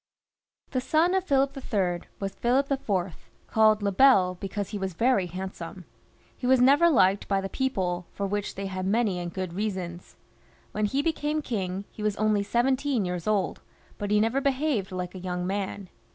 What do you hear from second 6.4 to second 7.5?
was never Uked by the